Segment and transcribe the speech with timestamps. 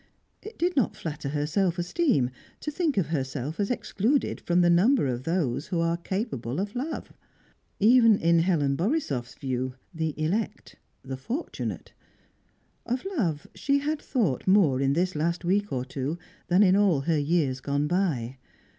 [0.41, 4.69] It did not flatter her self esteem to think of herself as excluded from the
[4.71, 7.13] number of those who are capable of love;
[7.79, 11.93] even in Helen Borisoff's view, the elect, the fortunate.
[12.83, 17.01] Of love, she had thought more in this last week or two than in all
[17.01, 18.37] her years gone by.